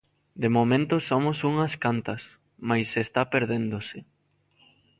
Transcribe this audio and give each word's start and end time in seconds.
De 0.41 0.49
momento 0.57 0.95
somos 1.09 1.37
unhas 1.51 1.73
cantas, 1.83 2.21
mais 2.69 2.89
está 3.05 3.21
perdéndose. 3.33 3.99